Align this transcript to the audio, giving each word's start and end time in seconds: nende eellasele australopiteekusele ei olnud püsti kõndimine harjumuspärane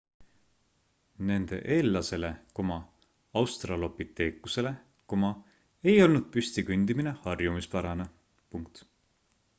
nende 1.31 1.59
eellasele 1.75 2.31
australopiteekusele 3.41 4.73
ei 5.21 5.95
olnud 6.09 6.27
püsti 6.37 6.67
kõndimine 6.71 7.17
harjumuspärane 7.27 8.13